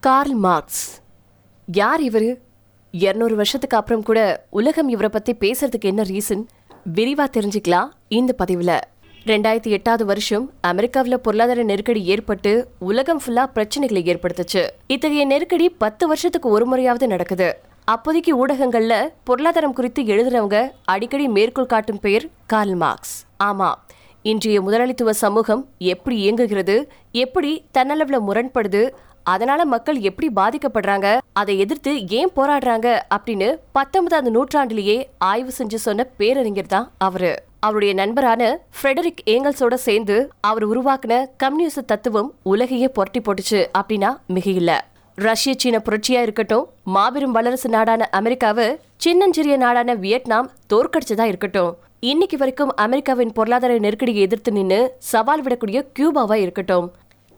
Karl 0.00 0.34
Marx. 0.34 1.00
யார் 1.66 2.02
இவர்? 2.02 2.38
இரநூறு 2.92 3.34
வருஷத்துக்கு 3.34 3.76
அப்புறம் 3.76 4.02
கூட 4.02 4.46
உலகம் 4.50 4.88
இவரை 4.88 5.10
பற்றி 5.10 5.32
பேசுறதுக்கு 5.40 5.88
என்ன 5.90 6.02
ரீசன்? 6.02 6.42
விரிவாக 6.84 7.40
தெரிஞ்சுக்கலாம் 7.40 7.88
இந்த 8.08 8.32
பதிவில். 8.32 8.80
ரெண்டாயிரத்தி 9.24 9.70
எட்டாவது 9.76 10.04
வருஷம் 10.04 10.52
அமெரிக்காவில் 10.60 11.20
பொருளாதார 11.20 11.62
நெருக்கடி 11.62 12.04
ஏற்பட்டு 12.04 12.68
உலகம் 12.78 13.20
ஃபுல்லாக 13.26 13.52
பிரச்சனைகளை 13.54 14.02
ஏற்படுத்துச்சு. 14.12 14.68
இத்தகைய 14.86 15.24
நெருக்கடி 15.24 15.68
பத்து 15.68 16.06
வருஷத்துக்கு 16.06 16.48
ஒரு 16.48 16.66
முறையாவது 16.66 17.06
நடக்குது. 17.06 17.58
அப்போதைக்கு 17.84 18.36
ஊடகங்களில் 18.36 19.12
பொருளாதாரம் 19.24 19.72
குறித்து 19.72 20.02
எழுதுறவங்க 20.02 20.70
அடிக்கடி 20.84 21.28
மேற்கோள் 21.28 21.72
காட்டும் 21.74 22.00
பெயர் 22.00 22.28
கார்ல் 22.46 22.74
மார்க்ஸ். 22.74 23.26
ஆமாம் 23.36 23.78
இன்றைய 24.22 24.60
முதலாளித்துவ 24.60 25.12
சமூகம் 25.12 25.68
எப்படி 25.78 26.16
இயங்குகிறது 26.16 26.88
எப்படி 27.12 27.64
தன்னளவில் 27.78 28.26
முரண்படுது 28.28 28.90
அதனால 29.32 29.60
மக்கள் 29.74 29.98
எப்படி 30.10 30.28
பாதிக்கப்படுறாங்க 30.36 31.08
அதை 31.40 31.54
எதிர்த்து 31.64 31.92
ஏன் 32.20 32.34
போராடுறாங்க 32.36 32.88
அப்படின்னு 33.16 33.48
பத்தொன்பதாவது 33.78 34.30
நூற்றாண்டிலேயே 34.36 34.98
ஆய்வு 35.30 35.52
செஞ்சு 35.58 35.78
சொன்ன 35.86 36.06
பேரறிஞர் 36.20 36.72
தான் 36.74 36.86
அவரு. 37.06 37.32
அவருடைய 37.66 37.92
நண்பரான 38.00 38.42
ஃப்ரெடரிக் 38.76 39.22
ஏங்கல்ஸோட 39.34 39.74
சேர்ந்து 39.86 40.16
அவர் 40.50 40.64
உருவாக்குன 40.72 41.14
கம்யூனிச 41.42 41.82
தத்துவம் 41.92 42.28
உலகையே 42.52 42.88
புரட்டி 42.98 43.20
போட்டுச்சு 43.24 43.60
அப்படின்னா 43.80 44.10
மிகையில்ல. 44.34 44.72
ரஷ்ய 45.18 45.52
சீன 45.62 45.76
புரட்சியா 45.86 46.20
இருக்கட்டும் 46.26 46.66
மாபெரும் 46.96 47.34
வல்லரசு 47.36 47.68
நாடான 47.74 48.08
அமெரிக்காவை 48.18 48.66
சின்னஞ்சிறிய 49.04 49.54
நாடான 49.64 49.96
வியட்நாம் 50.04 50.50
தோற்கடிச்சதா 50.72 51.24
இருக்கட்டும். 51.32 51.72
இன்னைக்கு 52.10 52.36
வரைக்கும் 52.42 52.72
அமெரிக்காவின் 52.84 53.32
பொருளாதார 53.38 53.78
நெருக்கடியை 53.84 54.22
எதிர்த்து 54.26 54.50
நின்று 54.58 54.80
சவால் 55.12 55.44
விடக்கூடிய 55.44 55.78
கியூபாவா 55.96 56.36
இருக்கட்டும். 56.44 56.86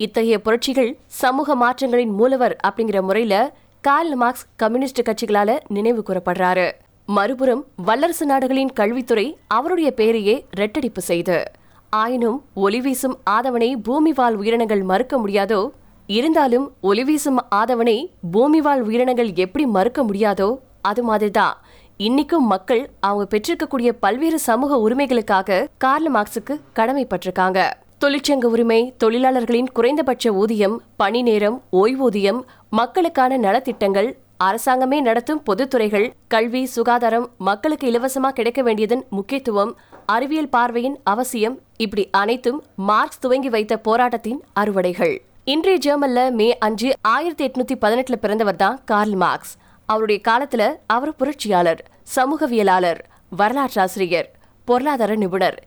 இத்தகைய 0.01 0.41
புரட்சிகள் 0.41 0.99
சமூக 1.07 1.57
மாற்றங்களின் 1.57 2.13
மூலவர் 2.13 2.57
அப்படிங்கிற 2.67 3.03
முறையில 3.03 3.55
கார்ல் 3.81 4.15
மார்க்ஸ் 4.15 4.47
கம்யூனிஸ்ட் 4.57 5.01
கட்சிகளால 5.01 5.59
நினைவு 5.69 6.03
கூறப்படுறாரு. 6.07 6.73
மறுபுறம் 7.07 7.65
வல்லரசு 7.77 8.27
நாடுகளின் 8.27 8.73
கல்வித்துறை 8.73 9.39
அவருடைய 9.47 9.91
பெயரையே 9.91 10.47
ரெட்டடிப்பு 10.57 10.99
செய்து. 10.99 11.43
ஆயினும் 11.91 12.45
ஒலிவீசும் 12.57 13.15
ஆதவனை 13.31 13.75
பூமி 13.83 14.13
வாழ் 14.13 14.35
உயிரினங்கள் 14.35 14.83
மறுக்க 14.83 15.19
முடியாதோ? 15.19 15.71
இருந்தாலும் 16.07 16.73
ஒலிவீசும் 16.83 17.39
ஆதவனை 17.55 18.07
பூமி 18.31 18.61
வாழ் 18.61 18.81
உயிரினங்கள் 18.81 19.33
எப்படி 19.35 19.67
மறுக்க 19.67 20.03
முடியாதோ? 20.03 20.59
அது 20.83 21.03
மாதிரிதான். 21.03 21.57
இன்னைக்கும் 21.99 22.47
மக்கள் 22.49 22.91
அவங்க 23.01 23.27
பெற்றிருக்கக்கூடிய 23.37 23.93
பல்வேறு 24.01 24.39
சமூக 24.39 24.89
உரிமைகளுக்காக 24.89 25.67
கார்ல் 25.79 26.15
மார்க்ஸுக்கு 26.15 26.61
கடமைப்பட்டிருக்காங்க. 26.75 27.73
தொழிற்சங்க 28.05 28.45
உரிமை 28.45 28.95
தொழிலாளர்களின் 28.99 29.67
குறைந்தபட்ச 29.73 30.33
ஊதியம் 30.33 30.81
பணி 30.97 31.23
நேரம் 31.23 31.63
ஓய்வூதியம் 31.73 32.39
மக்களுக்கான 32.71 33.39
நலத்திட்டங்கள் 33.39 34.09
அரசாங்கமே 34.45 35.01
நடத்தும் 35.01 35.43
பொதுத்துறைகள் 35.47 36.13
கல்வி 36.29 36.67
சுகாதாரம் 36.67 37.27
மக்களுக்கு 37.39 37.87
இலவசமா 37.91 38.29
கிடைக்க 38.29 38.63
வேண்டியதன் 38.63 39.07
முக்கியத்துவம் 39.11 39.77
அறிவியல் 40.07 40.49
பார்வையின் 40.49 41.01
அவசியம் 41.05 41.61
இப்படி 41.77 42.09
அனைத்தும் 42.11 42.63
மார்க்ஸ் 42.77 43.19
துவங்கி 43.19 43.49
வைத்த 43.49 43.79
போராட்டத்தின் 43.79 44.45
அறுவடைகள். 44.61 45.15
இன்றைய 45.45 45.79
ஜெர்மன்ல 45.87 46.33
மே 46.33 46.59
அஞ்சு 46.59 46.93
ஆயிரத்தி 47.01 47.47
எட்நூத்தி 47.49 47.77
பதினெட்டுல 47.81 48.17
பிறந்தவர் 48.17 48.57
தான் 48.57 48.81
கார்ல் 48.85 49.15
மார்க்ஸ். 49.15 49.57
அவருடைய 49.87 50.21
காலத்துல 50.29 50.73
அவர் 50.87 51.17
புரட்சியாளர் 51.17 51.85
சமூகவியலாளர் 52.17 53.01
வரலாற்றாசிரியர் 53.37 54.31
பொருளாதார 54.65 55.15
நிபுணர். 55.15 55.59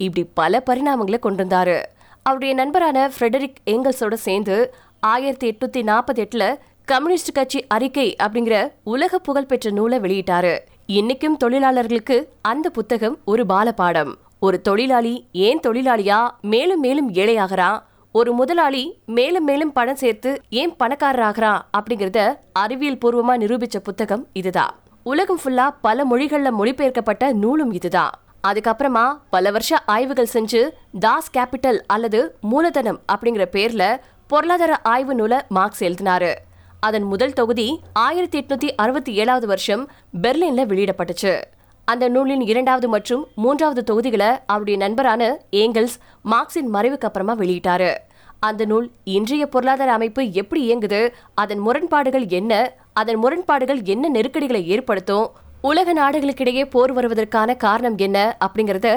இப்படி 0.00 0.28
பல 0.34 0.62
பரிணாமங்களை 0.70 1.18
கொண்டிருந்தாரு. 1.22 1.82
அவருடைய 2.22 2.54
நண்பரான 2.54 3.10
ஃப்ரெடரிக் 3.18 3.54
ஏங்கல்ஸோட 3.66 4.14
சேர்ந்து 4.14 4.74
ஆயிரத்தி 5.00 5.52
எட்நூத்தி 5.52 5.82
நாற்பத்தி 5.84 6.24
எட்டுல 6.24 6.56
கம்யூனிஸ்ட் 6.84 7.32
கட்சி 7.32 7.66
அறிக்கை 7.66 8.16
அப்படிங்கிற 8.22 8.72
உலக 8.84 9.18
புகழ்பெற்ற 9.18 9.70
நூலை 9.70 9.98
வெளியிட்டாரு. 9.98 10.58
இன்னைக்கும் 10.88 11.36
தொழிலாளர்களுக்கு 11.38 12.28
அந்த 12.42 12.70
புத்தகம் 12.70 13.18
ஒரு 13.24 13.44
பாலபாடம். 13.48 14.14
ஒரு 14.40 14.60
தொழிலாளி 14.60 15.26
ஏன் 15.32 15.60
தொழிலாளியா? 15.66 16.30
மேலும் 16.40 16.80
மேலும் 16.80 17.12
ஏழையாகிறான் 17.12 17.78
ஒரு 18.12 18.32
முதலாளி 18.32 18.98
மேலும் 19.06 19.44
மேலும் 19.44 19.72
பணம் 19.72 19.96
சேர்த்து 19.96 20.40
ஏன் 20.50 20.74
பணக்காரராகிறான் 20.84 21.60
அப்படிங்கறத 21.78 22.38
அறிவியல் 22.52 22.98
பூர்வமா 23.04 23.32
நிரூபிச்ச 23.36 23.78
புத்தகம் 23.82 24.26
இதுதான். 24.32 24.74
உலகம் 25.02 25.38
ஃபுல்லா 25.44 25.74
பல 25.80 26.04
மொழிகள்ல 26.04 26.50
மொழிபெயர்க்கப்பட்ட 26.58 27.32
நூலும் 27.32 27.72
இதுதான். 27.72 28.10
அதுக்கப்புறமா 28.48 29.18
பல 29.30 29.50
வருஷ 29.50 29.78
ஆய்வுகள் 29.86 30.28
செஞ்சு 30.32 30.70
தாஸ் 31.00 31.32
கேபிட்டல் 31.36 31.78
அல்லது 31.86 32.38
மூலதனம் 32.40 33.00
அப்படிங்கிற 33.12 33.44
பேர்ல 33.52 33.96
பொருளாதார 34.26 34.76
ஆய்வு 34.76 35.14
நூலை 35.14 35.38
மார்க்ஸ் 35.48 35.84
எழுதினாரு. 35.84 36.34
அதன் 36.80 37.02
முதல் 37.02 37.32
தொகுதி 37.32 37.80
ஆயிரத்தி 37.92 38.38
எட்நூத்தி 38.40 38.68
அறுபத்தி 38.76 39.14
ஏழாவது 39.14 39.46
வருஷம் 39.46 39.90
பெர்லின்ல 40.22 40.64
வெளியிடப்பட்டுச்சு. 40.70 41.40
அந்த 41.84 42.08
நூலின் 42.08 42.40
இரண்டாவது 42.40 42.88
மற்றும் 42.88 43.26
மூன்றாவது 43.34 43.84
தொகுதிகளை 43.84 44.30
அவருடைய 44.46 44.78
நண்பரான 44.78 45.40
ஏங்கல்ஸ் 45.52 45.96
மார்க்ஸின் 46.30 46.70
மறைவுக்கு 46.72 47.08
அப்புறமா 47.08 47.36
வெளியிட்டாரு. 47.36 47.94
அந்த 48.40 48.64
நூல் 48.64 48.90
இன்றைய 49.04 49.46
பொருளாதார 49.46 49.92
அமைப்பு 49.92 50.32
எப்படி 50.32 50.60
இயங்குது 50.68 51.12
அதன் 51.34 51.58
முரண்பாடுகள் 51.58 52.26
என்ன 52.26 52.72
அதன் 52.92 53.16
முரண்பாடுகள் 53.16 53.82
என்ன 53.82 54.08
நெருக்கடிகளை 54.08 54.66
ஏற்படுத்தும் 54.66 55.30
உலக 55.68 55.92
நாடுகளுக்கிடையே 55.92 56.62
போர் 56.70 56.92
வருவதற்கான 56.92 57.56
காரணம் 57.56 57.96
என்ன 57.96 58.18
அப்படிங்கறத 58.44 58.88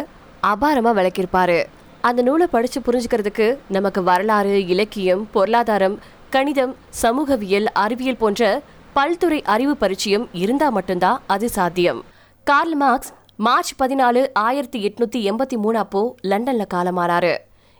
அபாரமா 0.51 0.91
விளக்கியிருப்பாரு. 0.99 1.63
அந்த 2.01 2.21
நூலை 2.21 2.47
படிச்சு 2.47 2.79
புரிஞ்சுக்கிறதுக்கு 2.79 3.57
நமக்கு 3.69 4.03
வரலாறு 4.03 4.67
இலக்கியம் 4.67 5.27
பொருளாதாரம் 5.31 5.99
கணிதம் 6.29 6.75
சமூகவியல் 6.89 7.67
அறிவியல் 7.83 8.17
போன்ற 8.17 8.61
பல்துறை 8.95 9.41
அறிவு 9.55 9.77
பரிச்சயம் 9.77 10.29
இருந்தா 10.33 10.69
மட்டும்தான் 10.69 11.21
அது 11.27 11.49
சாத்தியம். 11.49 11.99
கார்ல் 12.43 12.75
மார்க்ஸ் 12.75 13.11
மார்ச் 13.35 13.73
பதினாலு 13.81 14.23
ஆயிரத்தி 14.33 14.79
எட்நூத்தி 14.87 15.21
எண்பத்தி 15.31 15.57
மூணு 15.57 15.77
அப்போ 15.77 16.15
லண்டன்ல 16.23 16.65
காலமானாரு. 16.73 17.33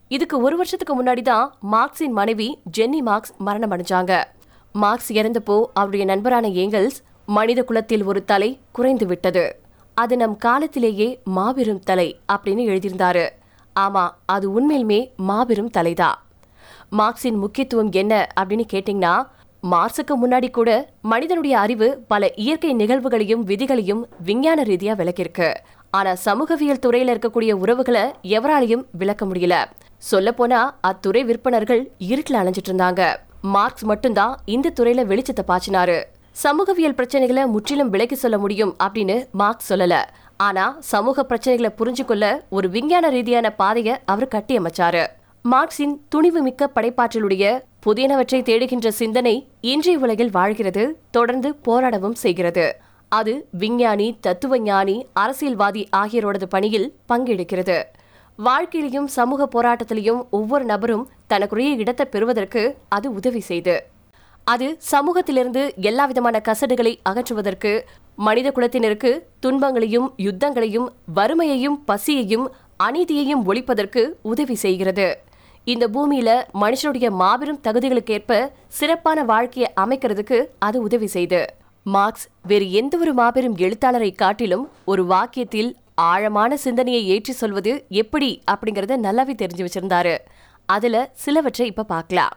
இதுக்கு 0.08 0.42
ஒரு 0.42 0.56
வருஷத்துக்கு 0.56 1.04
முன்னாடி 1.04 1.22
தான் 1.22 1.54
மார்க்ஸின் 1.72 2.18
மனைவி 2.20 2.60
ஜென்னி 2.78 3.02
மார்க்ஸ் 3.02 3.34
மரணம் 3.38 3.72
அடைஞ்சாங்க. 3.72 4.24
மார்க்ஸ் 4.72 5.14
இறந்தப்போ 5.14 5.58
அவருடைய 5.74 6.06
நண்பரான 6.06 6.48
ஏங்கல்ஸ் 6.48 7.00
மனித 7.26 7.64
குலத்தில் 7.64 8.04
ஒரு 8.04 8.26
தலை 8.26 8.60
குறைந்து 8.72 9.06
விட்டது 9.06 9.60
அது 9.94 10.18
நம் 10.18 10.38
காலத்திலேயே 10.38 11.20
மாபெரும் 11.24 11.80
தலை 11.80 12.20
அப்படின்னு 12.34 12.64
எழுதியிருந்தாரு. 12.72 13.30
ஆமா 13.80 14.10
அது 14.26 14.48
உண்மையிலுமே 14.52 15.10
மாபெரும் 15.16 15.70
தலைதான் 15.78 16.18
மார்க்ஸின் 16.92 17.38
முக்கியத்துவம் 17.38 17.92
என்ன 17.92 18.28
அப்படின்னு 18.40 18.66
கேட்டீங்கன்னா 18.74 19.26
மார்க்ஸுக்கு 19.72 20.14
முன்னாடி 20.24 20.52
கூட 20.52 20.90
மனிதனுடைய 21.02 21.60
அறிவு 21.60 22.04
பல 22.08 22.32
இயற்கை 22.36 22.76
நிகழ்வுகளையும் 22.76 23.44
விதிகளையும் 23.44 24.02
விஞ்ஞான 24.20 24.64
ரீதியா 24.64 24.94
விளக்கியிருக்கு. 24.96 25.54
ஆனா 25.92 26.16
சமூகவியல் 26.16 26.84
துறையில 26.86 27.14
இருக்கக்கூடிய 27.14 27.52
உறவுகளை 27.52 28.02
எவராலையும் 28.24 28.86
விளக்க 28.92 29.26
முடியல. 29.26 29.66
சொல்ல 29.98 30.32
போனா 30.32 30.78
அத்துறை 30.82 31.26
விற்பனர்கள் 31.26 31.84
இருட்டில் 31.98 32.38
அலைஞ்சிட்டு 32.38 32.72
இருந்தாங்க. 32.72 33.16
மார்க்ஸ் 33.42 33.84
மட்டும்தான் 33.84 34.38
இந்த 34.46 34.74
துறையில 34.80 35.06
வெளிச்சத்தை 35.12 35.44
பாய்ச்சினாரு. 35.48 36.04
சமூகவியல் 36.36 36.96
பிரச்சனைகளை 36.98 37.46
முற்றிலும் 37.46 37.90
விலக்கி 37.90 38.16
சொல்ல 38.16 38.38
முடியும் 38.38 38.76
அப்படின்னு 38.84 39.30
மார்க்ஸ் 39.32 39.74
சொல்லல. 39.74 39.96
ஆனா 40.38 40.78
சமூக 40.80 41.26
பிரச்சனைகளை 41.30 41.70
புரிஞ்சு 41.78 42.06
கொள்ள 42.06 42.46
ஒரு 42.50 42.70
விஞ்ஞான 42.70 43.10
ரீதியான 43.10 43.50
பாதையை 43.50 43.96
அவர் 44.06 44.28
கட்டியமைச்சாரு. 44.28 45.04
மார்க்சின் 45.42 46.02
துணிவு 46.10 46.42
மிக்க 46.42 46.72
படைப்பாற்றலுடைய 46.76 47.62
புதியனவற்றை 47.86 48.40
தேடுகின்ற 48.50 48.88
சிந்தனை 48.88 49.48
இன்றைய 49.62 50.00
உலகில் 50.00 50.32
வாழ்கிறது 50.32 51.00
தொடர்ந்து 51.12 51.56
போராடவும் 51.66 52.18
செய்கிறது. 52.24 52.76
அது 53.10 53.48
விஞ்ஞானி 53.52 54.18
தத்துவ 54.20 54.58
ஞானி 54.58 55.08
அரசியல்வாதி 55.14 55.88
ஆகியோரது 55.96 56.44
பணியில் 56.44 56.94
பங்கெடுக்கிறது. 57.10 57.84
வாழ்க்கையிலையும் 58.40 59.10
சமூக 59.18 59.48
போராட்டத்திலையும் 59.56 60.22
ஒவ்வொரு 60.30 60.66
நபரும் 60.66 61.10
தனக்குரிய 61.28 61.74
இடத்தை 61.76 62.06
பெறுவதற்கு 62.06 62.78
அது 62.90 63.14
உதவி 63.14 63.40
செய்து. 63.40 63.76
அது 64.44 64.78
சமூகத்திலிருந்து 64.80 65.74
எல்லா 65.76 66.06
விதமான 66.06 66.42
கசடுகளை 66.46 67.00
அகற்றுவதற்கு 67.10 67.82
மனித 68.16 68.52
குலத்தினருக்கு 68.52 69.20
துன்பங்களையும் 69.40 70.14
யுத்தங்களையும் 70.18 70.88
வறுமையையும் 71.16 71.78
பசியையும் 71.86 72.52
அநீதியையும் 72.84 73.44
ஒழிப்பதற்கு 73.46 74.02
உதவி 74.22 74.56
செய்கிறது. 74.56 75.08
இந்த 75.64 75.88
பூமியில 75.88 76.30
மனுஷனுடைய 76.54 77.10
மாபெரும் 77.10 77.60
தகுதிகளுக்கேற்ப 77.64 78.52
சிறப்பான 78.68 79.24
வாழ்க்கையை 79.24 79.72
அமைக்கிறதுக்கு 79.76 80.46
அது 80.60 80.82
உதவி 80.82 81.08
செய்து. 81.08 81.46
மார்க்ஸ் 81.84 82.28
வேறு 82.48 82.72
எந்த 82.72 82.98
ஒரு 82.98 83.14
மாபெரும் 83.14 83.58
எழுத்தாளரை 83.58 84.12
காட்டிலும் 84.12 84.70
ஒரு 84.86 85.06
வாக்கியத்தில் 85.06 85.72
ஆழமான 85.96 86.58
சிந்தனையை 86.58 87.08
ஏற்றி 87.08 87.34
சொல்வது 87.34 87.86
எப்படி 87.90 88.42
அப்படிங்கறத 88.52 88.98
நல்லாவே 89.08 89.36
தெரிஞ்சு 89.42 89.66
வச்சிருந்தாரு. 89.66 90.18
அதுல 90.66 91.10
சிலவற்றை 91.14 91.68
இப்ப 91.68 91.84
பார்க்கலாம். 91.84 92.34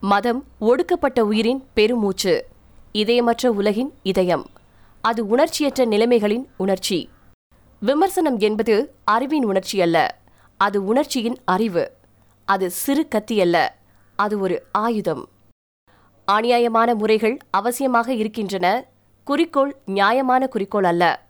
மதம் 0.00 0.44
ஒடுக்கப்பட்ட 0.58 1.24
உயிரின் 1.24 1.64
பெருமூச்சு. 1.74 2.46
இதயமற்ற 2.92 3.46
உலகின் 3.46 3.94
இதயம். 4.02 4.46
அது 5.00 5.26
உணர்ச்சியற்ற 5.26 5.84
நிலைமைகளின் 5.84 6.46
உணர்ச்சி. 6.56 7.08
விமர்சனம் 7.80 8.38
என்பது 8.38 8.94
அறிவின் 9.04 9.44
உணர்ச்சி 9.44 9.80
அல்ல. 9.80 10.18
அது 10.56 10.84
உணர்ச்சியின் 10.84 11.38
அறிவு. 11.44 11.92
அது 12.44 12.70
சிறு 12.70 13.08
கத்தி 13.08 13.40
அல்ல. 13.40 13.76
அது 14.16 14.40
ஒரு 14.40 14.62
ஆயுதம். 14.72 15.28
அநியாயமான 16.24 16.94
முறைகள் 16.94 17.38
அவசியமாக 17.56 18.08
இருக்கின்றன. 18.08 18.86
குறிக்கோள் 19.24 19.76
நியாயமான 19.86 20.46
குறிக்கோள் 20.46 20.84
அல்ல. 20.84 21.26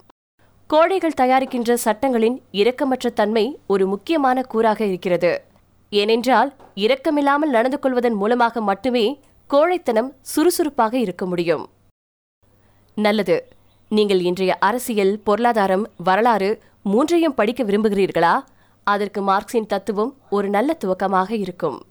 கோழைகள் 0.66 1.18
தயாரிக்கின்ற 1.20 1.74
சட்டங்களின் 1.74 2.42
இரக்கமற்ற 2.52 3.12
தன்மை 3.12 3.58
ஒரு 3.66 3.86
முக்கியமான 3.86 4.44
கூறாக 4.54 4.80
இருக்கிறது. 4.80 5.48
ஏனென்றால் 5.90 6.54
இரக்கமில்லாமல் 6.74 7.54
நடந்து 7.56 7.78
கொள்வதன் 7.78 8.14
மூலமாக 8.14 8.60
மட்டுமே 8.60 9.20
கோழைத்தனம் 9.50 10.10
சுறுசுறுப்பாக 10.20 10.98
இருக்க 10.98 11.26
முடியும். 11.26 11.68
நல்லது. 12.94 13.48
நீங்கள் 13.88 14.20
இன்றைய 14.20 14.58
அரசியல் 14.58 15.20
பொருளாதாரம் 15.24 15.84
வரலாறு 16.04 16.62
மூன்றையும் 16.82 17.34
படிக்க 17.34 17.62
விரும்புகிறீர்களா? 17.64 18.40
அதற்கு 18.84 19.22
மார்க்சின் 19.22 19.66
தத்துவம் 19.66 20.12
ஒரு 20.30 20.48
நல்ல 20.48 20.76
துவக்கமாக 20.84 21.30
இருக்கும். 21.30 21.82